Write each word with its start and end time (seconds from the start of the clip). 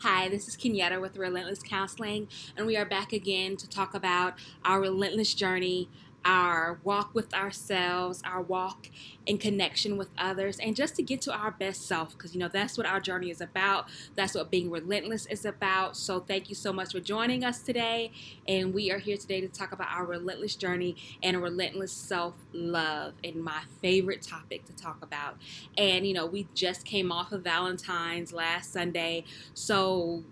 Hi, 0.00 0.28
this 0.28 0.48
is 0.48 0.56
Kenyatta 0.56 1.00
with 1.00 1.16
Relentless 1.16 1.62
Counseling, 1.62 2.28
and 2.58 2.66
we 2.66 2.76
are 2.76 2.84
back 2.84 3.14
again 3.14 3.56
to 3.56 3.66
talk 3.66 3.94
about 3.94 4.34
our 4.62 4.80
relentless 4.80 5.32
journey, 5.32 5.88
our 6.24 6.78
walk 6.84 7.14
with 7.14 7.32
ourselves, 7.34 8.22
our 8.24 8.40
walk 8.40 8.88
in 9.26 9.38
connection 9.38 9.96
with 9.96 10.08
others, 10.18 10.58
and 10.58 10.74
just 10.74 10.96
to 10.96 11.02
get 11.02 11.20
to 11.22 11.32
our 11.32 11.50
best 11.50 11.86
self 11.86 12.16
because 12.16 12.34
you 12.34 12.40
know 12.40 12.48
that's 12.48 12.76
what 12.78 12.86
our 12.86 13.00
journey 13.00 13.30
is 13.30 13.40
about. 13.40 13.88
That's 14.14 14.34
what 14.34 14.50
being 14.50 14.70
relentless 14.70 15.26
is 15.26 15.44
about. 15.44 15.96
So, 15.96 16.20
thank 16.20 16.48
you 16.48 16.54
so 16.54 16.72
much 16.72 16.92
for 16.92 17.00
joining 17.00 17.44
us 17.44 17.60
today. 17.62 18.12
And 18.48 18.72
we 18.74 18.90
are 18.90 18.98
here 18.98 19.16
today 19.16 19.40
to 19.40 19.48
talk 19.48 19.72
about 19.72 19.88
our 19.90 20.04
relentless 20.06 20.56
journey 20.56 20.96
and 21.22 21.40
relentless 21.42 21.92
self 21.92 22.34
love, 22.52 23.14
and 23.22 23.36
my 23.36 23.62
favorite 23.82 24.22
topic 24.22 24.64
to 24.66 24.72
talk 24.74 25.02
about. 25.02 25.36
And 25.76 26.06
you 26.06 26.14
know, 26.14 26.26
we 26.26 26.48
just 26.54 26.84
came 26.84 27.12
off 27.12 27.32
of 27.32 27.42
Valentine's 27.42 28.32
last 28.32 28.72
Sunday, 28.72 29.24
so 29.54 30.24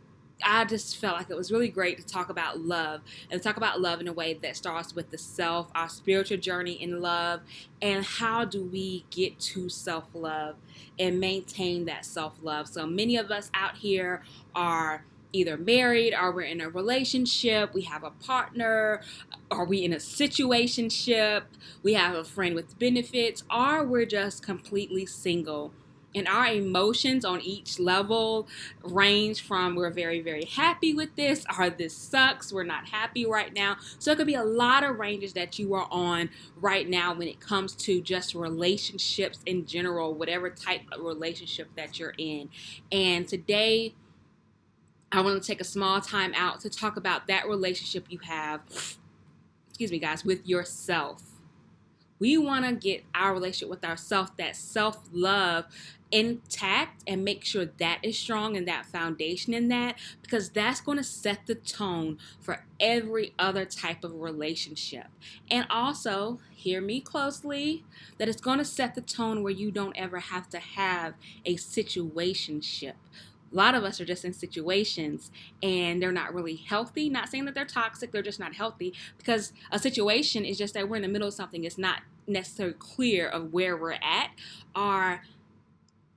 I 0.45 0.64
just 0.64 0.96
felt 0.96 1.16
like 1.16 1.30
it 1.30 1.37
was 1.37 1.52
really 1.52 1.69
great 1.69 1.98
to 1.98 2.06
talk 2.06 2.28
about 2.28 2.60
love 2.60 3.00
and 3.30 3.42
talk 3.42 3.56
about 3.56 3.80
love 3.80 4.00
in 4.00 4.09
a 4.09 4.12
way 4.12 4.34
that 4.34 4.56
starts 4.56 4.95
with 4.95 5.10
the 5.10 5.19
self, 5.19 5.70
our 5.74 5.88
spiritual 5.88 6.38
journey 6.38 6.73
in 6.73 7.00
love, 7.00 7.41
and 7.80 8.05
how 8.05 8.45
do 8.45 8.64
we 8.64 9.05
get 9.10 9.38
to 9.41 9.69
self 9.69 10.05
love 10.14 10.56
and 10.98 11.20
maintain 11.20 11.84
that 11.86 12.05
self 12.05 12.34
love. 12.42 12.69
So 12.69 12.86
many 12.86 13.16
of 13.16 13.30
us 13.30 13.50
out 13.55 13.77
here 13.77 14.23
are 14.55 15.05
either 15.33 15.56
married 15.56 16.14
or 16.14 16.30
we're 16.30 16.42
in 16.42 16.61
a 16.61 16.69
relationship, 16.69 17.72
we 17.74 17.83
have 17.83 18.05
a 18.05 18.11
partner, 18.11 19.00
are 19.50 19.64
we 19.64 19.84
in 19.84 19.92
a 19.92 19.97
situationship, 19.97 21.45
we 21.83 21.95
have 21.95 22.14
a 22.14 22.24
friend 22.24 22.55
with 22.55 22.78
benefits, 22.78 23.42
or 23.50 23.83
we're 23.84 24.06
just 24.06 24.42
completely 24.42 25.06
single 25.06 25.72
and 26.15 26.29
our 26.29 26.47
emotions 26.47 27.25
on 27.25 27.41
each 27.41 27.79
level 27.79 28.48
range 28.83 29.43
from 29.43 29.75
we're 29.75 29.91
very 29.91 30.20
very 30.20 30.45
happy 30.45 30.95
with 30.95 31.15
this 31.16 31.45
or 31.59 31.70
this 31.70 31.95
sucks 31.95 32.53
we're 32.53 32.65
not 32.65 32.89
happy 32.89 33.27
right 33.27 33.55
now. 33.55 33.77
So 33.98 34.12
it 34.12 34.17
could 34.17 34.27
be 34.27 34.34
a 34.34 34.45
lot 34.45 34.84
of 34.84 34.98
ranges 34.98 35.33
that 35.34 35.59
you 35.59 35.75
are 35.75 35.89
on 35.91 36.31
right 36.56 36.89
now 36.89 37.14
when 37.14 37.28
it 37.28 37.41
comes 37.41 37.75
to 37.77 38.01
just 38.01 38.34
relationships 38.34 39.41
in 39.47 39.67
general 39.67 40.14
whatever 40.14 40.51
type 40.51 40.83
of 40.92 41.03
relationship 41.03 41.69
that 41.77 41.98
you're 41.98 42.14
in. 42.19 42.48
And 42.91 43.27
today 43.27 43.95
i 45.11 45.20
want 45.20 45.41
to 45.41 45.47
take 45.47 45.61
a 45.61 45.64
small 45.64 46.01
time 46.01 46.33
out 46.34 46.61
to 46.61 46.70
talk 46.70 46.97
about 46.97 47.27
that 47.27 47.47
relationship 47.47 48.06
you 48.08 48.19
have 48.20 48.62
excuse 49.69 49.91
me 49.91 49.98
guys 49.98 50.25
with 50.25 50.47
yourself 50.48 51.31
we 52.23 52.39
want 52.39 52.65
to 52.65 52.73
get 52.73 53.03
our 53.17 53.33
relationship 53.33 53.69
with 53.69 53.84
ourself 53.84 54.37
that 54.37 54.55
self-love 54.55 55.65
intact 56.12 57.03
and 57.05 57.25
make 57.25 57.45
sure 57.45 57.64
that 57.64 57.98
is 58.05 58.17
strong 58.17 58.56
and 58.56 58.69
that 58.69 58.87
foundation 58.87 59.53
in 59.53 59.67
that 59.67 59.98
because 60.23 60.51
that's 60.51 60.81
going 60.81 60.98
to 60.98 61.03
set 61.03 61.45
the 61.48 61.56
tone 61.56 62.17
for 62.41 62.64
every 62.79 63.34
other 63.41 63.64
type 63.64 64.05
of 64.05 64.20
relationship. 64.20 65.06
And 65.51 65.67
also, 65.69 66.39
hear 66.55 66.81
me 66.81 67.01
closely, 67.01 67.83
that 68.19 68.29
it's 68.29 68.41
going 68.41 68.59
to 68.59 68.64
set 68.64 68.95
the 68.95 69.01
tone 69.01 69.42
where 69.42 69.53
you 69.53 69.73
don't 69.73 69.97
ever 69.97 70.20
have 70.20 70.48
to 70.51 70.61
have 70.61 71.14
a 71.45 71.57
situationship 71.57 72.95
a 73.53 73.56
lot 73.56 73.75
of 73.75 73.84
us 73.84 74.00
are 74.00 74.05
just 74.05 74.25
in 74.25 74.33
situations 74.33 75.31
and 75.62 76.03
they're 76.03 76.12
not 76.12 76.34
really 76.34 76.56
healthy. 76.56 77.11
Not 77.11 77.28
saying 77.28 77.45
that 77.47 77.55
they're 77.55 77.64
toxic, 77.64 78.12
they're 78.12 78.22
just 78.22 78.41
not 78.41 78.55
healthy 78.55 78.95
because 79.19 79.53
a 79.70 79.78
situation 79.78 80.45
is 80.45 80.58
just 80.58 80.75
that 80.75 80.89
we're 80.89 80.97
in 80.97 81.03
the 81.03 81.08
middle 81.08 81.28
of 81.28 81.34
something. 81.34 81.64
It's 81.64 81.78
not 81.78 82.03
necessarily 82.27 82.75
clear 82.78 83.28
of 83.28 83.53
where 83.53 83.77
we're 83.77 83.92
at. 83.92 84.30
Or 84.75 85.23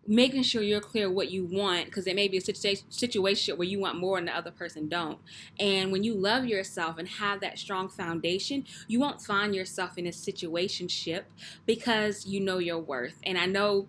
making 0.08 0.44
sure 0.44 0.62
you're 0.62 0.80
clear 0.80 1.10
what 1.10 1.32
you 1.32 1.46
want 1.46 1.86
because 1.86 2.06
it 2.06 2.16
may 2.16 2.28
be 2.28 2.38
a 2.38 2.42
situa- 2.42 2.84
situation 2.90 3.58
where 3.58 3.68
you 3.68 3.80
want 3.80 3.98
more 3.98 4.18
and 4.18 4.28
the 4.28 4.36
other 4.36 4.52
person 4.52 4.88
don't 4.88 5.18
and 5.60 5.92
when 5.92 6.04
you 6.04 6.14
love 6.14 6.46
yourself 6.46 6.98
and 7.00 7.08
have 7.08 7.42
that 7.42 7.58
strong 7.58 7.90
foundation 7.90 8.64
you 8.88 9.00
won't 9.00 9.20
find 9.20 9.56
yourself 9.56 9.98
in 9.98 10.06
a 10.06 10.12
situationship 10.12 11.24
because 11.66 12.26
you 12.28 12.40
know 12.40 12.60
your 12.60 12.78
worth 12.78 13.16
and 13.24 13.38
i 13.38 13.48
know 13.48 13.88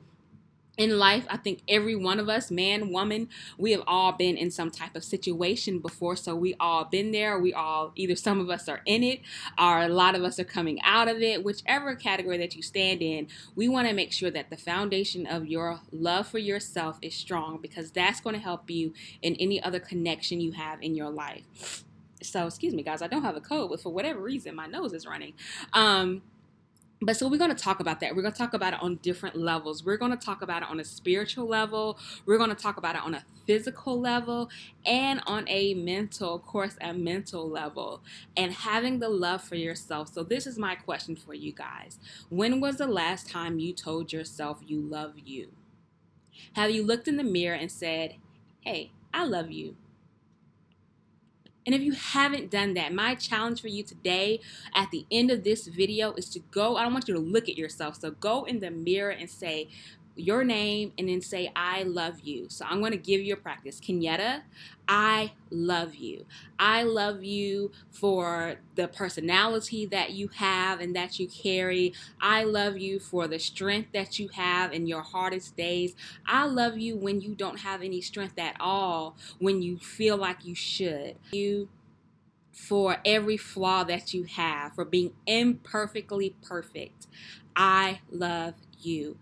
in 0.77 0.99
life, 0.99 1.27
I 1.31 1.39
think 1.39 1.63
every 1.69 1.97
one 1.97 2.21
of 2.21 2.29
us, 2.29 2.51
man, 2.51 2.91
woman, 2.91 3.29
we 3.57 3.73
have 3.73 3.83
all 3.87 4.13
been 4.13 4.37
in 4.37 4.51
some 4.51 4.71
type 4.71 4.95
of 4.95 5.05
situation 5.05 5.79
before. 5.79 6.17
So 6.17 6.35
we 6.35 6.55
all 6.61 6.85
been 6.85 7.13
there. 7.13 7.39
We 7.39 7.55
all 7.55 7.93
either 7.95 8.15
some 8.15 8.41
of 8.41 8.51
us 8.51 8.69
are 8.69 8.83
in 8.85 9.03
it, 9.03 9.21
or 9.59 9.83
a 9.83 9.89
lot 9.89 10.15
of 10.15 10.23
us 10.23 10.39
are 10.39 10.45
coming 10.45 10.81
out 10.83 11.09
of 11.09 11.23
it. 11.23 11.45
Whichever 11.45 11.95
category 11.95 12.37
that 12.39 12.55
you 12.55 12.63
stand 12.63 13.01
in, 13.01 13.29
we 13.55 13.69
want 13.69 13.89
to 13.89 13.95
make 13.95 14.13
sure 14.13 14.31
that 14.31 14.51
the 14.51 14.57
foundation 14.57 15.27
of 15.27 15.47
your 15.47 15.81
love 15.91 16.29
for 16.29 16.39
yourself 16.39 16.99
is 17.01 17.15
strong 17.15 17.59
because 17.61 17.91
that's 17.91 18.21
going 18.21 18.35
to 18.35 18.43
help 18.43 18.71
you 18.71 18.93
in 19.23 19.35
any 19.37 19.63
other 19.63 19.81
connection 19.81 20.41
you 20.41 20.53
have 20.53 20.83
in 20.83 20.95
your 20.95 21.11
life. 21.11 21.85
So, 22.23 22.47
excuse 22.47 22.75
me, 22.75 22.83
guys, 22.83 23.03
I 23.03 23.07
don't 23.09 23.23
have 23.23 23.37
a 23.37 23.41
code, 23.41 23.71
but 23.71 23.81
for 23.81 23.93
whatever 23.93 24.21
reason, 24.21 24.55
my 24.55 24.67
nose 24.67 24.93
is 24.93 25.07
running. 25.07 25.35
Um, 25.73 26.23
but 27.07 27.17
so 27.17 27.29
we're 27.29 27.39
going 27.39 27.55
to 27.55 27.63
talk 27.63 27.79
about 27.79 28.01
that. 28.01 28.17
We're 28.17 28.23
going 28.23 28.35
to 28.35 28.39
talk 28.39 28.53
about 28.53 28.73
it 28.73 28.83
on 28.83 28.97
different 28.97 29.37
levels. 29.37 29.85
We're 29.85 29.97
going 29.97 30.11
to 30.11 30.17
talk 30.17 30.43
about 30.43 30.63
it 30.63 30.69
on 30.69 30.81
a 30.81 30.85
spiritual 30.85 31.47
level. 31.47 32.01
We're 32.27 32.37
going 32.37 32.51
to 32.51 32.57
talk 32.57 32.79
about 32.79 32.97
it 32.97 33.03
on 33.03 33.15
a 33.15 33.25
physical 33.47 34.01
level 34.01 34.51
and 34.85 35.23
on 35.25 35.45
a 35.47 35.75
mental, 35.75 36.35
of 36.35 36.43
course, 36.45 36.77
a 36.81 36.93
mental 36.93 37.49
level 37.49 38.03
and 38.37 38.53
having 38.53 38.99
the 38.99 39.09
love 39.09 39.41
for 39.41 39.55
yourself. 39.55 40.13
So 40.13 40.25
this 40.25 40.49
is 40.49 40.59
my 40.59 40.75
question 40.75 41.15
for 41.15 41.33
you 41.33 41.53
guys. 41.53 42.01
When 42.29 42.61
was 42.61 42.79
the 42.79 42.89
last 42.89 43.31
time 43.31 43.61
you 43.61 43.73
told 43.73 44.13
yourself 44.13 44.59
you 44.67 44.81
love 44.81 45.13
you? 45.25 45.53
Have 46.55 46.73
you 46.73 46.85
looked 46.85 47.07
in 47.07 47.19
the 47.19 47.25
mirror 47.25 47.55
and 47.55 47.71
said, 47.71 48.17
"Hey, 48.63 48.91
I 49.15 49.25
love 49.25 49.53
you." 49.53 49.77
And 51.67 51.75
if 51.75 51.83
you 51.83 51.93
haven't 51.93 52.51
done 52.51 52.75
that, 52.75 52.95
my 52.95 53.17
challenge 53.17 53.61
for 53.61 53.69
you 53.69 53.83
today 53.83 54.41
at 54.75 54.91
the 54.93 55.05
end 55.11 55.33
of 55.33 55.43
this 55.43 55.67
video 55.67 56.13
is 56.13 56.31
to 56.31 56.39
go. 56.53 56.77
I 56.77 56.85
don't 56.85 56.93
want 56.93 57.09
you 57.09 57.15
to 57.15 57.21
look 57.21 57.49
at 57.49 57.59
yourself. 57.59 58.01
So 58.01 58.13
go 58.13 58.45
in 58.45 58.61
the 58.61 58.71
mirror 58.71 59.11
and 59.11 59.29
say, 59.29 59.69
your 60.17 60.45
name 60.45 60.93
and 60.99 61.09
then 61.09 61.21
say, 61.21 61.53
I 61.55 61.83
love 61.83 62.21
you. 62.21 62.47
So 62.49 62.65
I'm 62.69 62.81
going 62.81 62.93
to 62.93 62.99
give 62.99 63.21
you 63.21 63.35
a 63.35 63.37
practice. 63.37 63.81
Kenyetta, 63.81 64.43
I 64.89 65.33
love 65.51 65.95
you. 65.95 66.27
I 66.59 66.83
love 66.83 67.23
you 67.23 67.71
for 67.91 68.57
the 68.75 68.89
personality 68.89 69.87
that 69.87 70.13
you 70.13 70.29
have 70.29 70.81
and 70.81 70.97
that 70.97 71.19
you 71.19 71.29
carry. 71.29 71.93
I 72.21 72.45
love 72.45 72.79
you 72.79 72.99
for 72.99 73.29
the 73.29 73.39
strength 73.39 73.91
that 73.93 74.19
you 74.19 74.29
have 74.29 74.73
in 74.73 74.87
your 74.87 75.03
hardest 75.03 75.57
days. 75.57 75.95
I 76.27 76.47
love 76.47 76.79
you 76.79 76.97
when 76.97 77.21
you 77.21 77.35
don't 77.35 77.61
have 77.61 77.83
any 77.83 78.01
strength 78.01 78.39
at 78.39 78.57
all, 78.59 79.17
when 79.39 79.63
you 79.63 79.79
feel 79.79 80.17
like 80.17 80.45
you 80.45 80.55
should. 80.55 81.17
You 81.33 81.69
for 82.53 82.97
every 83.05 83.37
flaw 83.37 83.85
that 83.85 84.15
you 84.15 84.25
have, 84.25 84.75
for 84.75 84.85
being 84.85 85.13
imperfectly 85.27 86.35
perfect. 86.43 87.07
I 87.55 88.01
love 88.11 88.55
you. 88.81 89.19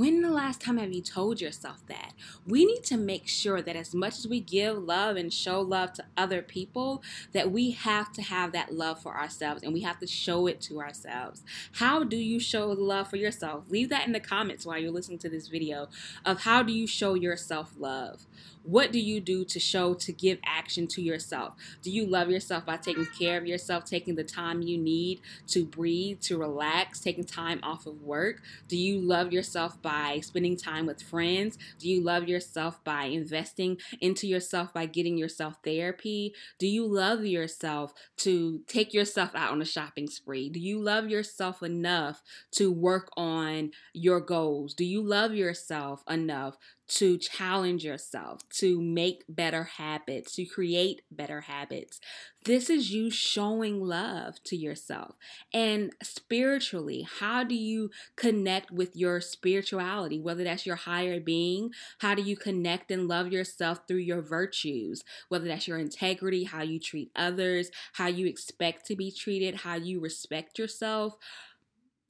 When 0.00 0.22
the 0.22 0.30
last 0.30 0.62
time 0.62 0.78
have 0.78 0.94
you 0.94 1.02
told 1.02 1.42
yourself 1.42 1.86
that? 1.88 2.14
We 2.46 2.64
need 2.64 2.84
to 2.84 2.96
make 2.96 3.28
sure 3.28 3.60
that 3.60 3.76
as 3.76 3.94
much 3.94 4.16
as 4.16 4.26
we 4.26 4.40
give 4.40 4.78
love 4.78 5.16
and 5.16 5.30
show 5.30 5.60
love 5.60 5.92
to 5.92 6.04
other 6.16 6.40
people, 6.40 7.02
that 7.34 7.52
we 7.52 7.72
have 7.72 8.10
to 8.14 8.22
have 8.22 8.52
that 8.52 8.72
love 8.72 9.02
for 9.02 9.14
ourselves 9.14 9.62
and 9.62 9.74
we 9.74 9.82
have 9.82 9.98
to 9.98 10.06
show 10.06 10.46
it 10.46 10.62
to 10.62 10.80
ourselves. 10.80 11.42
How 11.72 12.02
do 12.02 12.16
you 12.16 12.40
show 12.40 12.68
love 12.68 13.10
for 13.10 13.16
yourself? 13.16 13.68
Leave 13.68 13.90
that 13.90 14.06
in 14.06 14.14
the 14.14 14.20
comments 14.20 14.64
while 14.64 14.78
you're 14.78 14.90
listening 14.90 15.18
to 15.18 15.28
this 15.28 15.48
video 15.48 15.90
of 16.24 16.44
how 16.44 16.62
do 16.62 16.72
you 16.72 16.86
show 16.86 17.12
yourself 17.12 17.74
love? 17.78 18.24
What 18.70 18.92
do 18.92 19.00
you 19.00 19.20
do 19.20 19.44
to 19.46 19.58
show 19.58 19.94
to 19.94 20.12
give 20.12 20.38
action 20.46 20.86
to 20.88 21.02
yourself? 21.02 21.54
Do 21.82 21.90
you 21.90 22.06
love 22.06 22.30
yourself 22.30 22.64
by 22.64 22.76
taking 22.76 23.08
care 23.18 23.36
of 23.36 23.44
yourself, 23.44 23.84
taking 23.84 24.14
the 24.14 24.22
time 24.22 24.62
you 24.62 24.78
need 24.78 25.20
to 25.48 25.64
breathe, 25.64 26.20
to 26.20 26.38
relax, 26.38 27.00
taking 27.00 27.24
time 27.24 27.58
off 27.64 27.86
of 27.86 28.00
work? 28.00 28.42
Do 28.68 28.76
you 28.76 29.00
love 29.00 29.32
yourself 29.32 29.82
by 29.82 30.20
spending 30.20 30.56
time 30.56 30.86
with 30.86 31.02
friends? 31.02 31.58
Do 31.80 31.88
you 31.88 32.00
love 32.00 32.28
yourself 32.28 32.82
by 32.84 33.06
investing 33.06 33.78
into 34.00 34.28
yourself 34.28 34.72
by 34.72 34.86
getting 34.86 35.18
yourself 35.18 35.56
therapy? 35.64 36.32
Do 36.60 36.68
you 36.68 36.86
love 36.86 37.24
yourself 37.24 37.92
to 38.18 38.60
take 38.68 38.94
yourself 38.94 39.34
out 39.34 39.50
on 39.50 39.60
a 39.60 39.64
shopping 39.64 40.08
spree? 40.08 40.48
Do 40.48 40.60
you 40.60 40.78
love 40.80 41.08
yourself 41.08 41.60
enough 41.60 42.22
to 42.52 42.70
work 42.70 43.10
on 43.16 43.72
your 43.92 44.20
goals? 44.20 44.74
Do 44.74 44.84
you 44.84 45.02
love 45.02 45.34
yourself 45.34 46.04
enough 46.08 46.56
to 46.90 47.16
challenge 47.18 47.84
yourself, 47.84 48.40
to 48.48 48.80
make 48.80 49.24
better 49.28 49.62
habits, 49.64 50.34
to 50.34 50.44
create 50.44 51.02
better 51.10 51.42
habits. 51.42 52.00
This 52.44 52.68
is 52.68 52.90
you 52.92 53.10
showing 53.10 53.80
love 53.84 54.42
to 54.44 54.56
yourself. 54.56 55.14
And 55.52 55.92
spiritually, 56.02 57.06
how 57.20 57.44
do 57.44 57.54
you 57.54 57.90
connect 58.16 58.72
with 58.72 58.96
your 58.96 59.20
spirituality, 59.20 60.18
whether 60.18 60.42
that's 60.42 60.66
your 60.66 60.76
higher 60.76 61.20
being? 61.20 61.70
How 61.98 62.14
do 62.16 62.22
you 62.22 62.36
connect 62.36 62.90
and 62.90 63.06
love 63.06 63.30
yourself 63.30 63.80
through 63.86 63.98
your 63.98 64.22
virtues, 64.22 65.04
whether 65.28 65.46
that's 65.46 65.68
your 65.68 65.78
integrity, 65.78 66.44
how 66.44 66.62
you 66.62 66.80
treat 66.80 67.12
others, 67.14 67.70
how 67.92 68.08
you 68.08 68.26
expect 68.26 68.86
to 68.86 68.96
be 68.96 69.12
treated, 69.12 69.56
how 69.56 69.76
you 69.76 70.00
respect 70.00 70.58
yourself? 70.58 71.16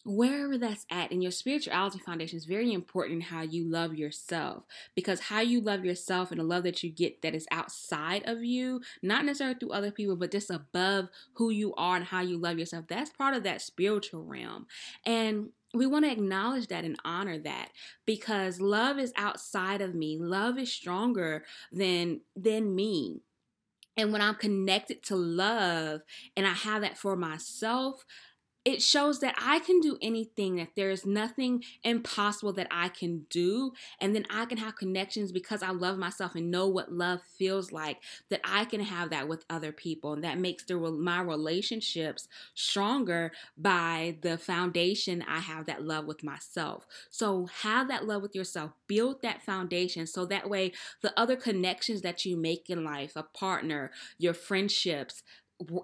Wherever 0.05 0.57
that's 0.57 0.87
at 0.91 1.11
and 1.11 1.23
your 1.23 1.33
spirituality 1.33 1.99
foundation 1.99 2.37
is 2.37 2.45
very 2.45 2.73
important 2.73 3.17
in 3.17 3.21
how 3.21 3.43
you 3.43 3.65
love 3.65 3.95
yourself 3.95 4.65
because 4.95 5.21
how 5.21 5.41
you 5.41 5.61
love 5.61 5.85
yourself 5.85 6.31
and 6.31 6.41
the 6.41 6.45
love 6.45 6.63
that 6.63 6.83
you 6.83 6.91
get 6.91 7.21
that 7.23 7.35
is 7.35 7.47
outside 7.51 8.23
of 8.27 8.43
you 8.43 8.81
not 9.03 9.25
necessarily 9.25 9.57
through 9.59 9.73
other 9.73 9.91
people 9.91 10.17
but 10.17 10.31
just 10.31 10.51
above 10.51 11.09
who 11.35 11.51
you 11.51 11.75
are 11.75 11.97
and 11.97 12.07
how 12.07 12.21
you 12.21 12.39
love 12.39 12.59
yourself 12.59 12.87
that's 12.89 13.11
part 13.11 13.35
of 13.35 13.43
that 13.43 13.61
spiritual 13.61 14.25
realm. 14.25 14.67
And 15.05 15.51
we 15.73 15.87
want 15.87 16.05
to 16.05 16.11
acknowledge 16.11 16.67
that 16.69 16.85
and 16.85 16.99
honor 17.05 17.39
that 17.39 17.71
because 18.05 18.61
love 18.61 18.99
is 18.99 19.13
outside 19.17 19.81
of 19.81 19.95
me. 19.95 20.19
Love 20.19 20.59
is 20.59 20.73
stronger 20.73 21.45
than 21.73 22.21
than 22.37 22.75
me. 22.75 23.23
And 23.97 24.13
when 24.13 24.23
i'm 24.23 24.37
connected 24.37 25.03
to 25.05 25.17
love 25.17 26.01
and 26.35 26.47
i 26.47 26.53
have 26.53 26.81
that 26.81 26.97
for 26.97 27.17
myself 27.17 28.07
it 28.65 28.83
shows 28.83 29.21
that 29.21 29.35
I 29.41 29.59
can 29.61 29.81
do 29.81 29.97
anything, 30.03 30.57
that 30.57 30.77
there 30.77 30.91
is 30.91 31.07
nothing 31.07 31.65
impossible 31.83 32.53
that 32.55 32.69
I 32.71 32.89
can 32.89 33.27
do. 33.31 33.73
And 34.01 34.15
then 34.15 34.27
I 34.29 34.45
can 34.45 34.59
have 34.59 34.77
connections 34.77 35.33
because 35.33 35.63
I 35.63 35.71
love 35.71 35.97
myself 35.97 36.35
and 36.35 36.51
know 36.51 36.69
what 36.69 36.93
love 36.93 37.23
feels 37.23 37.73
like, 37.73 37.99
that 38.29 38.41
I 38.45 38.67
can 38.67 38.81
have 38.81 39.11
that 39.11 39.29
with 39.29 39.47
other 39.49 39.73
people. 39.73 40.13
And 40.13 40.25
that 40.25 40.39
makes 40.39 40.65
the, 40.65 40.77
my 40.77 41.23
relationships 41.23 42.29
stronger 42.55 43.33
by 43.57 44.19
the 44.21 44.37
foundation 44.37 45.25
I 45.27 45.39
have 45.39 45.65
that 45.67 45.83
love 45.83 46.05
with 46.05 46.23
myself. 46.23 46.87
So 47.11 47.47
have 47.63 47.89
that 47.89 48.07
love 48.07 48.21
with 48.21 48.35
yourself, 48.35 48.73
build 48.87 49.23
that 49.23 49.43
foundation 49.43 50.07
so 50.07 50.27
that 50.27 50.51
way 50.51 50.73
the 51.01 51.19
other 51.19 51.37
connections 51.37 52.03
that 52.03 52.27
you 52.27 52.37
make 52.37 52.69
in 52.69 52.85
life, 52.85 53.13
a 53.17 53.23
partner, 53.23 53.91
your 54.19 54.35
friendships, 54.35 55.23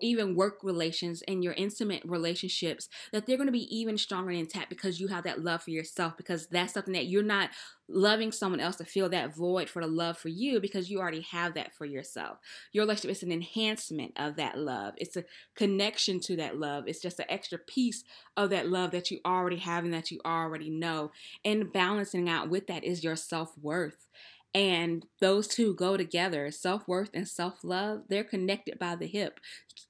even 0.01 0.35
work 0.35 0.59
relations 0.63 1.23
and 1.29 1.43
your 1.43 1.53
intimate 1.55 2.03
relationships 2.05 2.89
that 3.13 3.27
they're 3.27 3.37
going 3.37 3.47
to 3.47 3.53
be 3.53 3.77
even 3.77 3.99
stronger 3.99 4.31
and 4.31 4.41
intact 4.41 4.69
because 4.69 5.01
you 5.01 5.09
have 5.09 5.25
that 5.25 5.43
love 5.43 5.63
for 5.63 5.71
yourself 5.71 6.17
because 6.17 6.47
that's 6.47 6.73
something 6.75 6.95
that 6.95 7.07
you're 7.07 7.23
not 7.23 7.51
loving 7.89 8.33
someone 8.33 8.61
else 8.61 8.77
to 8.77 8.85
fill 8.85 9.09
that 9.09 9.35
void 9.35 9.69
for 9.69 9.81
the 9.81 9.89
love 9.89 10.19
for 10.19 10.29
you 10.29 10.61
because 10.61 10.91
you 10.91 10.99
already 10.99 11.21
have 11.21 11.55
that 11.55 11.73
for 11.75 11.85
yourself. 11.85 12.39
Your 12.73 12.83
relationship 12.83 13.11
is 13.13 13.23
an 13.23 13.31
enhancement 13.31 14.13
of 14.17 14.37
that 14.37 14.59
love. 14.59 14.95
It's 14.97 15.17
a 15.17 15.25
connection 15.55 16.19
to 16.21 16.37
that 16.37 16.59
love. 16.59 16.85
It's 16.89 17.01
just 17.01 17.21
an 17.21 17.27
extra 17.29 17.59
piece 17.59 18.03
of 18.37 18.51
that 18.51 18.69
love 18.69 18.91
that 18.91 19.11
you 19.11 19.21
already 19.25 19.59
have 19.59 19.85
and 19.85 19.95
that 19.95 20.11
you 20.11 20.21
already 20.25 20.71
know. 20.71 21.13
And 21.45 21.73
balancing 21.73 22.29
out 22.29 22.49
with 22.49 22.67
that 22.67 22.83
is 22.83 23.05
your 23.05 23.17
self-worth 23.17 24.07
and 24.55 25.05
those 25.21 25.47
two 25.49 25.75
go 25.75 25.97
together 25.97 26.51
self 26.51 26.87
worth 26.89 27.11
and 27.15 27.29
self 27.29 27.63
love, 27.65 28.03
they're 28.09 28.25
connected 28.25 28.79
by 28.79 28.97
the 28.97 29.07
hip 29.07 29.41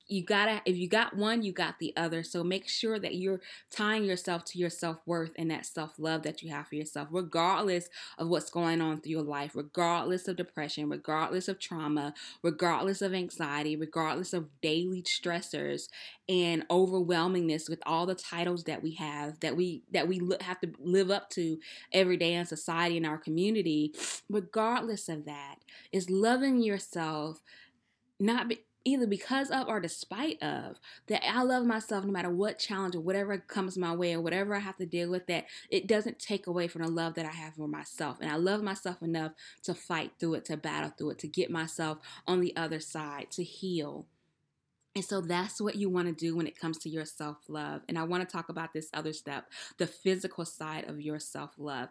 you 0.09 0.25
gotta 0.25 0.63
if 0.65 0.77
you 0.77 0.89
got 0.89 1.17
one 1.17 1.43
you 1.43 1.53
got 1.53 1.79
the 1.79 1.93
other. 1.97 2.23
So 2.23 2.45
make 2.45 2.69
sure 2.69 2.99
that 2.99 3.15
you're 3.15 3.41
tying 3.71 4.05
yourself 4.05 4.45
to 4.47 4.59
your 4.59 4.71
self-worth 4.71 5.33
and 5.37 5.51
that 5.51 5.67
self-love 5.67 6.23
that 6.23 6.43
you 6.43 6.51
have 6.51 6.69
for 6.69 6.75
yourself 6.77 7.09
regardless 7.11 7.89
of 8.19 8.29
what's 8.29 8.51
going 8.51 8.81
on 8.81 9.01
through 9.01 9.13
your 9.13 9.23
life 9.23 9.53
regardless 9.55 10.29
of 10.29 10.37
depression 10.37 10.89
regardless 10.89 11.49
of 11.49 11.59
trauma 11.59 12.15
regardless 12.43 13.03
of 13.03 13.15
anxiety 13.15 13.77
regardless 13.77 14.33
of 14.33 14.49
daily 14.61 15.03
stressors 15.03 15.89
and 16.29 16.67
overwhelmingness 16.69 17.69
with 17.69 17.81
all 17.87 18.07
the 18.07 18.15
titles 18.15 18.65
that 18.65 18.83
we 18.83 18.95
have 18.95 19.39
that 19.41 19.57
we 19.57 19.83
that 19.93 20.09
we 20.09 20.21
have 20.41 20.61
to 20.61 20.73
live 20.79 21.11
up 21.11 21.31
to 21.31 21.59
every 21.93 22.17
day 22.17 22.35
in 22.35 22.47
society 22.47 22.97
in 22.97 23.05
our 23.05 23.19
community 23.19 23.93
regardless 24.31 25.09
of 25.09 25.25
that 25.25 25.57
is 25.93 26.11
loving 26.11 26.63
yourself 26.63 27.43
not 28.19 28.49
be, 28.49 28.61
either 28.87 29.07
because 29.07 29.51
of 29.51 29.69
or 29.69 29.81
despite 29.81 30.43
of 30.43 30.79
that 31.09 31.23
I 31.29 31.43
love 31.43 31.67
myself 31.67 32.05
no 32.05 32.13
matter 32.13 32.31
what 32.31 32.59
challenge 32.59 32.95
or 32.95 33.01
whatever 33.01 33.37
comes 33.39 33.77
my 33.77 33.95
way 33.95 34.15
or 34.15 34.21
whatever 34.21 34.55
I 34.55 34.61
have 34.61 34.77
to 34.77 34.87
deal 34.87 35.11
with 35.11 35.27
that 35.27 35.47
it 35.71 35.87
doesn't 35.87 36.19
take 36.19 36.47
away 36.47 36.69
from 36.69 36.83
the 36.83 36.89
love 36.89 37.15
that 37.15 37.27
I 37.27 37.33
have 37.33 37.55
for 37.55 37.69
myself. 37.69 38.19
And 38.21 38.31
I 38.31 38.37
love 38.37 38.63
myself 38.63 39.03
enough 39.03 39.33
to 39.65 39.75
fight 39.75 40.13
through 40.19 40.35
it 40.35 40.45
to 40.47 40.57
battle 40.57 40.93
through 40.97 41.11
it 41.11 41.19
to 41.21 41.29
get 41.29 41.51
myself 41.51 41.99
on 42.27 42.41
the 42.41 42.57
other 42.57 42.81
side 42.81 43.31
to 43.33 43.43
heal. 43.43 44.07
And 44.95 45.05
so 45.05 45.21
that's 45.21 45.61
what 45.61 45.77
you 45.77 45.91
want 45.91 46.07
to 46.09 46.15
do 46.15 46.35
when 46.35 46.47
it 46.47 46.59
comes 46.59 46.79
to 46.79 46.89
your 46.89 47.05
self 47.05 47.37
love. 47.49 47.83
And 47.87 47.99
I 47.99 48.05
want 48.05 48.27
to 48.27 48.33
talk 48.33 48.49
about 48.49 48.73
this 48.73 48.89
other 48.95 49.13
step 49.13 49.45
the 49.77 49.87
physical 49.87 50.47
side 50.47 50.89
of 50.89 51.03
your 51.03 51.19
self 51.19 51.51
love 51.59 51.91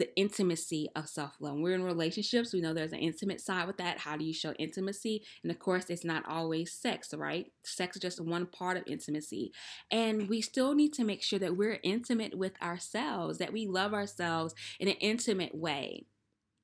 the 0.00 0.16
intimacy 0.16 0.88
of 0.96 1.08
self 1.08 1.36
love. 1.40 1.58
We're 1.58 1.74
in 1.74 1.84
relationships, 1.84 2.52
we 2.52 2.60
know 2.60 2.72
there's 2.72 2.92
an 2.92 2.98
intimate 2.98 3.40
side 3.40 3.66
with 3.66 3.76
that. 3.76 3.98
How 3.98 4.16
do 4.16 4.24
you 4.24 4.32
show 4.32 4.52
intimacy? 4.54 5.22
And 5.42 5.52
of 5.52 5.58
course, 5.58 5.84
it's 5.90 6.04
not 6.04 6.24
always 6.26 6.72
sex, 6.72 7.14
right? 7.14 7.52
Sex 7.62 7.96
is 7.96 8.02
just 8.02 8.20
one 8.20 8.46
part 8.46 8.78
of 8.78 8.84
intimacy. 8.86 9.52
And 9.90 10.28
we 10.28 10.40
still 10.40 10.74
need 10.74 10.94
to 10.94 11.04
make 11.04 11.22
sure 11.22 11.38
that 11.38 11.56
we're 11.56 11.78
intimate 11.82 12.36
with 12.36 12.60
ourselves, 12.62 13.38
that 13.38 13.52
we 13.52 13.66
love 13.66 13.92
ourselves 13.92 14.54
in 14.80 14.88
an 14.88 14.94
intimate 14.94 15.54
way. 15.54 16.06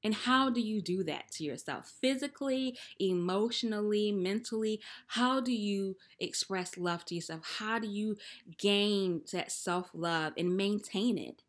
And 0.02 0.14
how 0.14 0.48
do 0.48 0.60
you 0.60 0.80
do 0.80 1.04
that 1.04 1.30
to 1.32 1.44
yourself? 1.44 1.92
Physically, 2.00 2.78
emotionally, 2.98 4.12
mentally? 4.12 4.80
How 5.08 5.40
do 5.40 5.52
you 5.52 5.96
express 6.18 6.78
love 6.78 7.04
to 7.06 7.14
yourself? 7.14 7.56
How 7.58 7.78
do 7.78 7.88
you 7.88 8.16
gain 8.56 9.22
that 9.32 9.52
self 9.52 9.90
love 9.92 10.32
and 10.38 10.56
maintain 10.56 11.18
it 11.18 11.42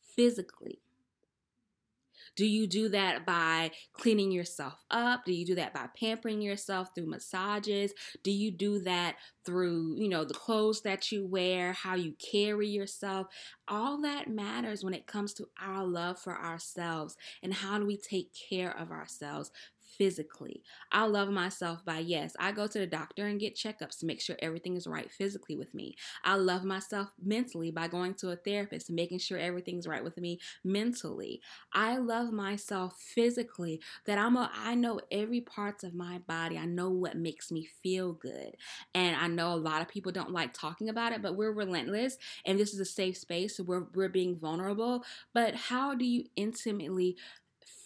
physically? 0.00 0.80
Do 2.36 2.46
you 2.46 2.66
do 2.66 2.88
that 2.90 3.26
by 3.26 3.72
cleaning 3.92 4.30
yourself 4.30 4.84
up? 4.90 5.24
Do 5.24 5.32
you 5.32 5.44
do 5.44 5.54
that 5.56 5.74
by 5.74 5.88
pampering 5.98 6.40
yourself 6.40 6.88
through 6.94 7.06
massages? 7.06 7.92
Do 8.22 8.30
you 8.30 8.50
do 8.50 8.80
that 8.80 9.16
through, 9.44 9.96
you 9.96 10.08
know, 10.08 10.24
the 10.24 10.34
clothes 10.34 10.82
that 10.82 11.10
you 11.10 11.26
wear, 11.26 11.72
how 11.72 11.94
you 11.94 12.14
carry 12.32 12.68
yourself? 12.68 13.26
All 13.68 14.00
that 14.02 14.28
matters 14.28 14.84
when 14.84 14.94
it 14.94 15.06
comes 15.06 15.32
to 15.34 15.46
our 15.60 15.84
love 15.84 16.18
for 16.18 16.36
ourselves 16.36 17.16
and 17.42 17.52
how 17.52 17.78
do 17.78 17.86
we 17.86 17.96
take 17.96 18.30
care 18.48 18.76
of 18.76 18.90
ourselves 18.90 19.50
physically. 19.98 20.62
I 20.92 21.06
love 21.06 21.28
myself 21.30 21.84
by 21.84 21.98
yes, 21.98 22.34
I 22.38 22.52
go 22.52 22.66
to 22.66 22.78
the 22.78 22.86
doctor 22.86 23.26
and 23.26 23.40
get 23.40 23.56
checkups 23.56 23.98
to 24.00 24.06
make 24.06 24.20
sure 24.20 24.36
everything 24.40 24.76
is 24.76 24.86
right 24.86 25.10
physically 25.10 25.56
with 25.56 25.74
me. 25.74 25.96
I 26.24 26.36
love 26.36 26.64
myself 26.64 27.08
mentally 27.22 27.70
by 27.70 27.88
going 27.88 28.14
to 28.14 28.30
a 28.30 28.36
therapist 28.36 28.88
and 28.88 28.96
making 28.96 29.18
sure 29.18 29.38
everything's 29.38 29.86
right 29.86 30.04
with 30.04 30.18
me 30.18 30.38
mentally. 30.64 31.40
I 31.72 31.96
love 31.98 32.32
myself 32.32 32.98
physically 32.98 33.80
that 34.06 34.18
I'm 34.18 34.36
a 34.36 34.50
I 34.54 34.74
know 34.74 35.00
every 35.10 35.40
parts 35.40 35.84
of 35.84 35.94
my 35.94 36.18
body. 36.18 36.58
I 36.58 36.66
know 36.66 36.90
what 36.90 37.16
makes 37.16 37.50
me 37.50 37.68
feel 37.82 38.12
good. 38.12 38.56
And 38.94 39.16
I 39.16 39.26
know 39.26 39.52
a 39.52 39.56
lot 39.56 39.82
of 39.82 39.88
people 39.88 40.12
don't 40.12 40.32
like 40.32 40.52
talking 40.52 40.88
about 40.88 41.12
it, 41.12 41.22
but 41.22 41.36
we're 41.36 41.52
relentless 41.52 42.16
and 42.44 42.58
this 42.58 42.72
is 42.74 42.80
a 42.80 42.84
safe 42.84 43.16
space 43.16 43.56
so 43.56 43.62
we're 43.62 43.86
we're 43.94 44.08
being 44.08 44.36
vulnerable. 44.36 45.04
But 45.34 45.54
how 45.54 45.94
do 45.94 46.04
you 46.04 46.24
intimately 46.36 47.16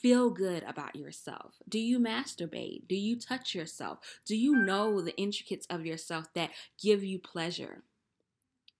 feel 0.05 0.29
good 0.29 0.63
about 0.65 0.95
yourself? 0.95 1.55
Do 1.67 1.79
you 1.79 1.99
masturbate? 1.99 2.87
Do 2.87 2.95
you 2.95 3.19
touch 3.19 3.55
yourself? 3.55 4.01
Do 4.27 4.37
you 4.37 4.55
know 4.55 5.01
the 5.01 5.17
intricates 5.17 5.67
of 5.71 5.87
yourself 5.87 6.27
that 6.35 6.51
give 6.79 7.03
you 7.03 7.19
pleasure? 7.19 7.85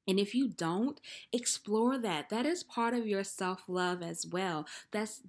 And 0.07 0.21
if 0.21 0.35
you 0.35 0.49
don't, 0.49 1.01
explore 1.33 1.97
that. 1.97 2.29
That 2.29 2.45
is 2.45 2.63
part 2.63 2.93
of 2.93 3.07
your 3.07 3.25
self 3.25 3.63
love 3.69 4.03
as 4.03 4.27
well. 4.27 4.67
That's 4.91 5.23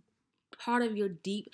part 0.59 0.81
of 0.81 0.97
your 0.97 1.07
deep 1.07 1.49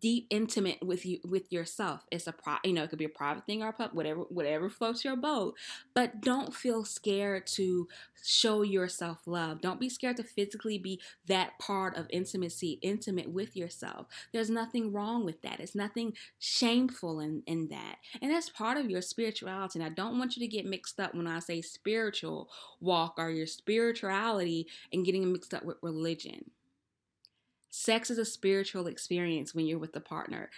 deep 0.00 0.26
intimate 0.30 0.82
with 0.82 1.04
you 1.04 1.18
with 1.24 1.52
yourself. 1.52 2.06
It's 2.10 2.26
a 2.26 2.32
pro 2.32 2.54
you 2.64 2.72
know 2.72 2.84
it 2.84 2.90
could 2.90 2.98
be 2.98 3.04
a 3.04 3.10
private 3.10 3.44
thing 3.44 3.62
or 3.62 3.68
a 3.68 3.72
pub 3.72 3.90
whatever 3.92 4.20
whatever 4.22 4.68
floats 4.68 5.04
your 5.04 5.16
boat. 5.16 5.54
But 5.94 6.20
don't 6.20 6.54
feel 6.54 6.84
scared 6.84 7.46
to 7.48 7.88
show 8.22 8.62
yourself 8.62 9.18
love. 9.26 9.60
Don't 9.60 9.80
be 9.80 9.90
scared 9.90 10.16
to 10.16 10.24
physically 10.24 10.78
be 10.78 11.00
that 11.26 11.58
part 11.58 11.96
of 11.96 12.06
intimacy 12.10 12.78
intimate 12.82 13.28
with 13.30 13.56
yourself. 13.56 14.06
There's 14.32 14.50
nothing 14.50 14.92
wrong 14.92 15.24
with 15.24 15.42
that. 15.42 15.60
It's 15.60 15.74
nothing 15.74 16.14
shameful 16.38 17.20
in 17.20 17.42
in 17.46 17.68
that. 17.68 17.96
And 18.22 18.30
that's 18.30 18.48
part 18.48 18.78
of 18.78 18.90
your 18.90 19.02
spirituality. 19.02 19.78
And 19.78 19.86
i 19.86 19.90
don't 19.90 20.18
want 20.18 20.36
you 20.36 20.40
to 20.40 20.48
get 20.48 20.66
mixed 20.66 20.98
up 20.98 21.14
when 21.14 21.26
i 21.26 21.38
say 21.38 21.60
spiritual 21.60 22.48
walk 22.80 23.14
or 23.18 23.30
your 23.30 23.46
spirituality 23.46 24.66
and 24.92 25.04
getting 25.04 25.30
mixed 25.32 25.54
up 25.54 25.64
with 25.64 25.76
religion 25.82 26.50
Sex 27.76 28.08
is 28.08 28.18
a 28.18 28.24
spiritual 28.24 28.86
experience 28.86 29.52
when 29.52 29.66
you're 29.66 29.80
with 29.80 29.96
a 29.96 30.00
partner, 30.00 30.48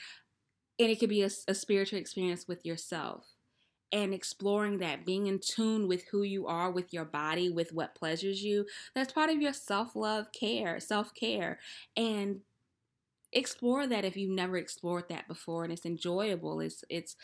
and 0.78 0.90
it 0.90 1.00
could 1.00 1.08
be 1.08 1.22
a, 1.22 1.30
a 1.48 1.54
spiritual 1.54 1.98
experience 1.98 2.46
with 2.46 2.66
yourself 2.66 3.24
and 3.90 4.12
exploring 4.12 4.78
that, 4.78 5.06
being 5.06 5.26
in 5.26 5.40
tune 5.40 5.88
with 5.88 6.04
who 6.10 6.22
you 6.22 6.46
are, 6.46 6.70
with 6.70 6.92
your 6.92 7.06
body, 7.06 7.48
with 7.48 7.72
what 7.72 7.94
pleasures 7.94 8.42
you. 8.42 8.66
That's 8.94 9.14
part 9.14 9.30
of 9.30 9.40
your 9.40 9.54
self 9.54 9.96
love 9.96 10.26
care, 10.38 10.78
self 10.78 11.14
care. 11.14 11.58
And 11.96 12.40
explore 13.32 13.86
that 13.86 14.04
if 14.04 14.18
you've 14.18 14.30
never 14.30 14.58
explored 14.58 15.04
that 15.08 15.26
before 15.26 15.64
and 15.64 15.72
it's 15.72 15.86
enjoyable. 15.86 16.60
It's, 16.60 16.84
it's, 16.90 17.16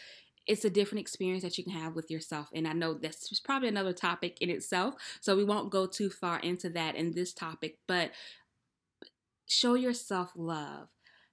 it's 0.46 0.64
a 0.64 0.70
different 0.70 1.00
experience 1.00 1.42
that 1.42 1.56
you 1.58 1.64
can 1.64 1.75
have 1.75 1.94
with 1.94 2.11
yourself. 2.11 2.49
And 2.54 2.66
I 2.66 2.72
know 2.72 2.94
that's 2.94 3.38
probably 3.40 3.68
another 3.68 3.92
topic 3.92 4.38
in 4.40 4.50
itself. 4.50 4.94
So 5.20 5.37
we 5.37 5.44
won't 5.44 5.70
go 5.70 5.87
too 5.87 6.11
far 6.11 6.40
into 6.40 6.70
that 6.70 6.96
in 6.96 7.12
this 7.12 7.32
topic. 7.32 7.78
But 7.87 8.11
show 9.52 9.75
yourself 9.75 10.32
love 10.35 10.88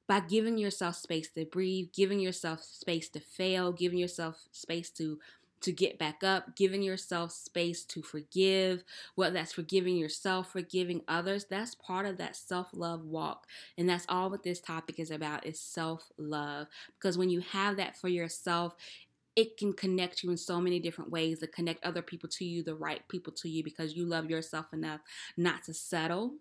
by 0.08 0.20
giving 0.20 0.58
yourself 0.58 0.96
space 0.96 1.30
to 1.32 1.46
breathe, 1.46 1.90
giving 1.94 2.20
yourself 2.20 2.64
space 2.64 3.08
to 3.10 3.20
fail, 3.20 3.72
giving 3.72 3.98
yourself 3.98 4.48
space 4.52 4.90
to 4.92 5.20
to 5.62 5.72
get 5.74 6.00
back 6.00 6.24
up, 6.24 6.56
giving 6.56 6.82
yourself 6.82 7.34
space 7.34 7.84
to 7.84 8.02
forgive, 8.02 8.82
whether 9.16 9.34
that's 9.34 9.52
forgiving 9.52 9.98
yourself, 9.98 10.54
forgiving 10.54 11.02
others, 11.06 11.46
that's 11.50 11.76
part 11.76 12.06
of 12.06 12.18
that 12.18 12.36
self-love 12.36 13.04
walk. 13.04 13.46
And 13.78 13.90
that's 13.90 14.06
all 14.08 14.30
what 14.30 14.44
this 14.44 14.62
topic 14.62 15.00
is 15.00 15.12
about 15.12 15.46
is 15.46 15.60
self-love. 15.60 16.68
Because 16.98 17.18
when 17.18 17.30
you 17.30 17.42
have 17.42 17.76
that 17.76 17.98
for 17.98 18.08
yourself, 18.08 18.74
it 19.36 19.58
can 19.58 19.74
connect 19.74 20.24
you 20.24 20.32
in 20.32 20.38
so 20.38 20.62
many 20.62 20.80
different 20.80 21.12
ways 21.12 21.40
to 21.40 21.48
connect 21.48 21.84
other 21.84 22.02
people 22.02 22.30
to 22.30 22.46
you, 22.46 22.64
the 22.64 22.76
right 22.76 23.06
people 23.10 23.34
to 23.34 23.50
you, 23.50 23.62
because 23.62 23.98
you 23.98 24.06
love 24.06 24.30
yourself 24.30 24.68
enough 24.72 25.02
not 25.36 25.64
to 25.64 25.74
settle. 25.74 26.36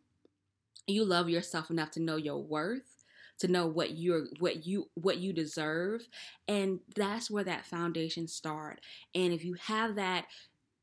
You 0.88 1.04
love 1.04 1.28
yourself 1.28 1.70
enough 1.70 1.92
to 1.92 2.00
know 2.00 2.16
your 2.16 2.38
worth 2.38 3.04
to 3.40 3.48
know 3.48 3.66
what 3.68 3.96
you're 3.96 4.26
what 4.40 4.66
you 4.66 4.90
what 4.94 5.18
you 5.18 5.32
deserve 5.32 6.08
and 6.48 6.80
that's 6.96 7.30
where 7.30 7.44
that 7.44 7.64
foundation 7.64 8.26
start. 8.26 8.80
And 9.14 9.32
if 9.32 9.44
you 9.44 9.54
have 9.54 9.94
that 9.94 10.26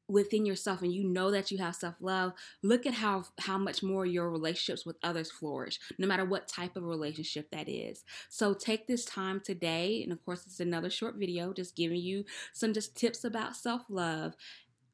within 0.08 0.46
yourself 0.46 0.84
and 0.84 0.94
you 0.94 1.04
know 1.04 1.32
that 1.32 1.50
you 1.50 1.58
have 1.58 1.76
self-love 1.76 2.32
look 2.62 2.86
at 2.86 2.94
how 2.94 3.24
how 3.40 3.58
much 3.58 3.82
more 3.82 4.06
your 4.06 4.30
relationships 4.30 4.86
with 4.86 4.98
others 5.02 5.32
flourish 5.32 5.80
no 5.98 6.06
matter 6.06 6.24
what 6.24 6.48
type 6.48 6.76
of 6.76 6.84
relationship 6.84 7.50
that 7.52 7.68
is. 7.68 8.04
So 8.30 8.54
take 8.54 8.86
this 8.86 9.04
time 9.04 9.42
today 9.44 10.04
and 10.04 10.12
of 10.12 10.24
course 10.24 10.46
it's 10.46 10.60
another 10.60 10.92
short 10.92 11.16
video 11.18 11.54
just 11.54 11.76
giving 11.76 12.02
you 12.02 12.24
some 12.54 12.72
just 12.72 12.96
tips 12.96 13.24
about 13.24 13.56
self-love 13.56 14.36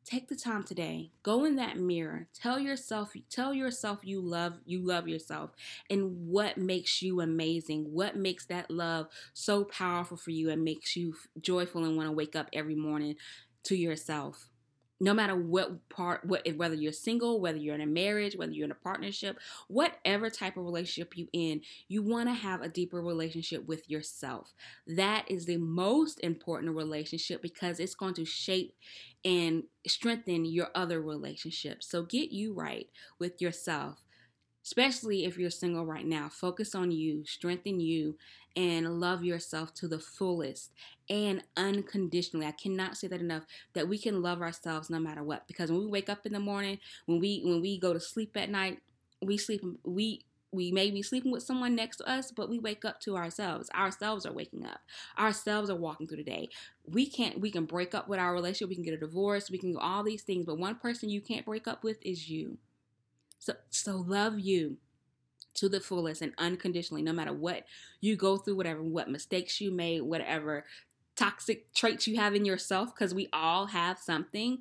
take 0.05 0.27
the 0.27 0.36
time 0.36 0.63
today. 0.63 1.12
Go 1.24 1.46
in 1.46 1.55
that 1.58 1.77
mirror. 1.77 2.27
Tell 2.34 2.60
yourself 2.60 3.13
tell 3.29 3.53
yourself 3.53 4.00
you 4.03 4.22
love 4.22 4.60
you 4.65 4.79
love 4.86 5.08
yourself 5.08 5.51
and 5.89 6.27
what 6.27 6.58
makes 6.58 7.01
you 7.01 7.22
amazing. 7.22 7.86
What 7.91 8.15
makes 8.15 8.46
that 8.48 8.70
love 8.72 9.08
so 9.34 9.63
powerful 9.65 10.17
for 10.17 10.31
you 10.31 10.50
and 10.50 10.63
makes 10.63 10.96
you 10.96 11.15
joyful 11.41 11.86
and 11.86 11.98
want 11.98 12.08
to 12.08 12.13
wake 12.13 12.36
up 12.36 12.50
every 12.53 12.75
morning 12.75 13.15
to 13.63 13.75
yourself 13.75 14.50
no 15.01 15.13
matter 15.15 15.36
what 15.36 15.89
part 15.89 16.24
what 16.24 16.41
eh, 16.46 16.53
whether 16.55 16.75
you're 16.75 16.93
single 16.93 17.41
whether 17.41 17.58
you're 17.58 17.75
in 17.75 17.81
a 17.81 17.86
marriage 17.86 18.38
whether 18.38 18.51
you're 18.51 18.65
in 18.65 18.72
a 18.72 18.75
partnership 18.75 19.38
whatever 19.67 20.29
type 20.29 20.55
of 20.55 20.63
relationship 20.63 21.17
you 21.17 21.27
in 21.34 21.60
you 21.88 22.01
want 22.01 22.29
to 22.29 22.34
have 22.34 22.62
a 22.62 22.70
deeper 22.70 23.01
relationship 23.01 23.67
with 23.67 23.89
yourself 23.89 24.53
that 24.88 25.25
is 25.27 25.46
the 25.46 25.58
most 25.58 26.20
important 26.20 26.74
relationship 26.75 27.41
because 27.41 27.79
it's 27.79 27.96
going 27.96 28.13
to 28.13 28.24
shape 28.24 28.75
and 29.25 29.63
strengthen 29.88 30.46
your 30.46 30.70
other 30.75 31.01
relationships 31.01 31.88
so 31.89 32.03
get 32.03 32.31
you 32.31 32.53
right 32.53 32.88
with 33.20 33.41
yourself 33.41 34.05
especially 34.63 35.25
if 35.25 35.38
you're 35.38 35.50
single 35.50 35.86
right 35.86 36.05
now. 36.05 36.29
Focus 36.29 36.75
on 36.75 36.91
you, 36.91 37.25
strengthen 37.25 37.79
you, 37.79 38.15
and 38.55 39.00
love 39.00 39.24
yourself 39.24 39.74
to 39.75 39.88
the 39.88 40.00
fullest 40.00 40.72
and 41.10 41.43
unconditionally. 41.58 42.46
I 42.46 42.51
cannot 42.51 42.98
say 42.98 43.08
that 43.08 43.22
enough 43.22 43.43
that 43.74 43.88
we 43.88 43.98
can 43.98 44.22
love 44.22 44.41
ourselves 44.41 44.89
no 44.89 45.00
matter 45.00 45.24
what 45.24 45.48
because 45.48 45.72
when 45.72 45.81
we 45.81 45.88
wake 45.88 46.10
up 46.10 46.25
in 46.25 46.34
the 46.34 46.39
morning, 46.39 46.79
when 47.05 47.20
we 47.20 47.41
when 47.43 47.62
we 47.62 47.77
go 47.77 47.93
to 47.93 48.00
sleep 48.00 48.36
at 48.36 48.50
night, 48.50 48.79
we 49.22 49.38
sleep 49.38 49.63
we 49.86 50.25
we 50.53 50.72
may 50.72 50.91
be 50.91 51.01
sleeping 51.01 51.31
with 51.31 51.43
someone 51.43 51.75
next 51.75 51.98
to 51.98 52.10
us, 52.10 52.29
but 52.29 52.50
we 52.50 52.60
wake 52.60 52.84
up 52.84 53.00
to 53.00 53.15
ourselves. 53.15 53.70
Ourselves 53.74 54.25
are 54.25 54.34
waking 54.34 54.65
up. 54.65 54.81
Ourselves 55.17 55.70
are 55.70 55.77
walking 55.77 56.08
through 56.08 56.17
the 56.17 56.24
day. 56.24 56.50
We 56.86 57.05
can't 57.05 57.39
we 57.39 57.51
can 57.51 57.65
break 57.65 57.96
up 57.96 58.08
with 58.08 58.20
our 58.20 58.34
relationship, 58.34 58.70
we 58.70 58.75
can 58.75 58.84
get 58.84 58.93
a 58.93 58.98
divorce, 58.98 59.50
we 59.50 59.58
can 59.58 59.72
do 59.72 59.79
all 59.79 60.03
these 60.03 60.24
things, 60.24 60.46
but 60.46 60.58
one 60.58 60.75
person 60.75 61.10
you 61.10 61.22
can't 61.22 61.46
break 61.46 61.67
up 61.67 61.84
with 61.84 61.98
is 62.01 62.29
you. 62.29 62.58
So, 63.39 63.53
so 63.70 63.98
love 63.98 64.39
you 64.39 64.77
to 65.55 65.70
the 65.70 65.79
fullest 65.79 66.22
and 66.22 66.34
unconditionally, 66.38 67.01
no 67.01 67.13
matter 67.13 67.34
what 67.34 67.65
you 68.00 68.15
go 68.15 68.38
through, 68.38 68.55
whatever, 68.55 68.81
what 68.81 69.10
mistakes 69.10 69.62
you 69.62 69.72
made, 69.72 70.01
whatever 70.01 70.65
toxic 71.15 71.74
traits 71.74 72.08
you 72.08 72.15
have 72.15 72.34
in 72.34 72.46
yourself, 72.46 72.93
because 72.96 73.13
we 73.13 73.27
all 73.34 73.67
have 73.67 74.00
something 74.00 74.60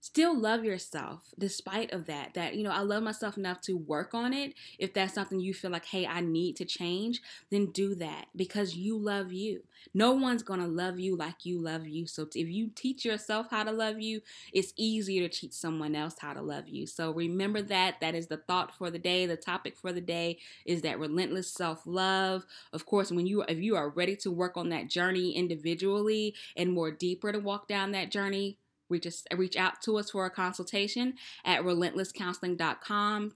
still 0.00 0.38
love 0.38 0.64
yourself 0.64 1.34
despite 1.38 1.92
of 1.92 2.06
that 2.06 2.32
that 2.34 2.54
you 2.54 2.62
know 2.62 2.70
i 2.70 2.80
love 2.80 3.02
myself 3.02 3.36
enough 3.36 3.60
to 3.60 3.76
work 3.76 4.14
on 4.14 4.32
it. 4.32 4.54
If 4.78 4.94
that's 4.94 5.14
something 5.14 5.40
you 5.40 5.52
feel 5.54 5.70
like 5.70 5.86
hey 5.86 6.06
i 6.06 6.20
need 6.20 6.56
to 6.56 6.64
change 6.64 7.20
then 7.50 7.66
do 7.66 7.94
that 7.96 8.26
because 8.36 8.76
you 8.76 8.96
love 8.98 9.32
you. 9.32 9.62
No 9.94 10.12
one's 10.12 10.42
going 10.42 10.60
to 10.60 10.66
love 10.66 10.98
you 10.98 11.16
like 11.16 11.44
you 11.44 11.60
love 11.60 11.86
you. 11.86 12.06
So 12.06 12.26
if 12.34 12.48
you 12.48 12.70
teach 12.74 13.04
yourself 13.04 13.48
how 13.50 13.64
to 13.64 13.72
love 13.72 14.00
you 14.00 14.20
it's 14.52 14.72
easier 14.76 15.26
to 15.26 15.34
teach 15.34 15.52
someone 15.52 15.94
else 15.94 16.16
how 16.18 16.32
to 16.32 16.42
love 16.42 16.68
you. 16.68 16.86
So 16.86 17.10
remember 17.12 17.62
that. 17.62 18.00
That 18.00 18.14
is 18.14 18.26
the 18.26 18.36
thought 18.36 18.76
for 18.76 18.90
the 18.90 18.98
day. 18.98 19.26
The 19.26 19.36
topic 19.36 19.76
for 19.76 19.92
the 19.92 20.00
day 20.00 20.38
is 20.64 20.82
that 20.82 20.98
relentless 20.98 21.52
self-love. 21.52 22.46
Of 22.72 22.86
course 22.86 23.10
when 23.10 23.26
you 23.26 23.42
if 23.42 23.58
you 23.58 23.76
are 23.76 23.90
ready 23.90 24.16
to 24.16 24.30
work 24.30 24.56
on 24.56 24.68
that 24.70 24.88
journey 24.88 25.32
individually 25.36 26.34
and 26.56 26.72
more 26.72 26.90
deeper 26.90 27.32
to 27.32 27.38
walk 27.38 27.68
down 27.68 27.92
that 27.92 28.10
journey 28.10 28.58
reach 28.88 29.06
us 29.06 29.24
reach 29.36 29.56
out 29.56 29.80
to 29.82 29.98
us 29.98 30.10
for 30.10 30.26
a 30.26 30.30
consultation 30.30 31.14
at 31.44 31.62
relentlesscounseling.com 31.62 33.32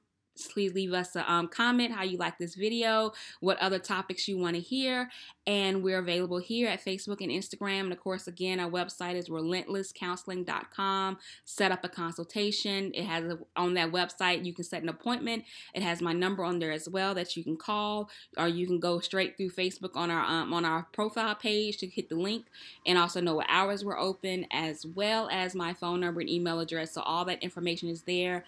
please 0.53 0.75
leave 0.75 0.93
us 0.93 1.15
a 1.17 1.33
um, 1.33 1.49
comment 1.49 1.93
how 1.93 2.03
you 2.03 2.17
like 2.17 2.39
this 2.39 2.55
video 2.55 3.13
what 3.41 3.59
other 3.59 3.79
topics 3.79 4.29
you 4.29 4.39
want 4.39 4.55
to 4.55 4.61
hear 4.61 5.11
and 5.47 5.83
we're 5.83 5.99
available 5.99 6.39
here 6.39 6.69
at 6.69 6.85
facebook 6.85 7.21
and 7.21 7.31
instagram 7.31 7.81
and 7.81 7.93
of 7.93 8.01
course 8.01 8.27
again 8.27 8.61
our 8.61 8.71
website 8.71 9.15
is 9.15 9.29
relentlesscounseling.com 9.29 11.19
set 11.45 11.73
up 11.73 11.85
a 11.85 11.89
consultation. 11.89 12.91
It 12.95 13.05
has 13.05 13.25
a, 13.25 13.39
on 13.57 13.75
that 13.75 13.93
website 13.93 14.45
you 14.45 14.53
can 14.53 14.65
set 14.65 14.83
an 14.83 14.89
appointment. 14.89 15.45
It 15.75 15.83
has 15.83 16.01
my 16.01 16.13
number 16.13 16.45
on 16.45 16.59
there 16.59 16.73
as 16.73 16.89
well 16.89 17.15
that 17.15 17.37
you 17.37 17.45
can 17.45 17.57
call 17.57 18.11
or 18.37 18.49
you 18.49 18.67
can 18.67 18.81
go 18.81 19.01
straight 19.01 19.37
through 19.37 19.51
facebook 19.51 19.95
on 19.95 20.11
our 20.11 20.25
um, 20.25 20.53
on 20.53 20.65
our 20.65 20.87
profile 20.93 21.35
page 21.35 21.77
to 21.79 21.87
hit 21.87 22.09
the 22.09 22.15
link 22.15 22.47
and 22.87 22.99
also 22.99 23.21
know 23.21 23.37
what 23.37 23.47
hours 23.49 23.85
we're 23.85 23.99
open 23.99 24.47
as 24.51 24.87
well 24.87 25.29
as 25.31 25.55
my 25.55 25.73
phone 25.73 26.01
number 26.01 26.21
and 26.21 26.31
email 26.31 26.61
address 26.61 26.93
so 26.93 27.03
all 27.03 27.25
that 27.25 27.43
information 27.43 27.89
is 27.89 28.03
there 28.03 28.45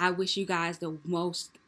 I 0.00 0.10
wish 0.10 0.38
you 0.38 0.46
guys 0.46 0.78
the 0.78 0.96
most 1.04 1.58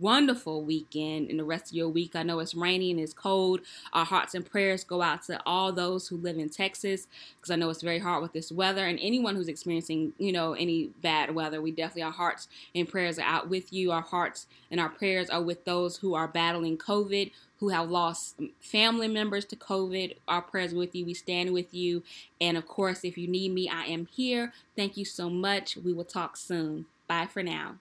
wonderful 0.00 0.60
weekend 0.64 1.30
and 1.30 1.38
the 1.38 1.44
rest 1.44 1.70
of 1.70 1.76
your 1.76 1.88
week. 1.88 2.16
I 2.16 2.24
know 2.24 2.40
it's 2.40 2.52
rainy 2.52 2.90
and 2.90 2.98
it's 2.98 3.12
cold. 3.12 3.60
Our 3.92 4.04
hearts 4.04 4.34
and 4.34 4.44
prayers 4.44 4.82
go 4.82 5.02
out 5.02 5.22
to 5.26 5.40
all 5.46 5.72
those 5.72 6.08
who 6.08 6.16
live 6.16 6.36
in 6.36 6.48
Texas 6.48 7.06
because 7.36 7.52
I 7.52 7.54
know 7.54 7.70
it's 7.70 7.82
very 7.82 8.00
hard 8.00 8.22
with 8.22 8.32
this 8.32 8.50
weather 8.50 8.84
and 8.84 8.98
anyone 9.00 9.36
who's 9.36 9.46
experiencing, 9.46 10.14
you 10.18 10.32
know, 10.32 10.54
any 10.54 10.90
bad 11.00 11.32
weather. 11.32 11.62
We 11.62 11.70
definitely 11.70 12.02
our 12.02 12.10
hearts 12.10 12.48
and 12.74 12.88
prayers 12.88 13.20
are 13.20 13.22
out 13.22 13.48
with 13.48 13.72
you. 13.72 13.92
Our 13.92 14.02
hearts 14.02 14.48
and 14.68 14.80
our 14.80 14.88
prayers 14.88 15.30
are 15.30 15.40
with 15.40 15.64
those 15.64 15.98
who 15.98 16.14
are 16.14 16.26
battling 16.26 16.78
COVID, 16.78 17.30
who 17.60 17.68
have 17.68 17.88
lost 17.88 18.40
family 18.58 19.06
members 19.06 19.44
to 19.44 19.56
COVID. 19.56 20.16
Our 20.26 20.42
prayers 20.42 20.74
with 20.74 20.92
you. 20.96 21.06
We 21.06 21.14
stand 21.14 21.52
with 21.52 21.72
you. 21.72 22.02
And 22.40 22.56
of 22.56 22.66
course, 22.66 23.04
if 23.04 23.16
you 23.16 23.28
need 23.28 23.52
me, 23.52 23.68
I 23.68 23.84
am 23.84 24.06
here. 24.06 24.52
Thank 24.74 24.96
you 24.96 25.04
so 25.04 25.30
much. 25.30 25.76
We 25.76 25.92
will 25.92 26.04
talk 26.04 26.36
soon. 26.36 26.86
Bye 27.08 27.26
for 27.26 27.42
now. 27.42 27.76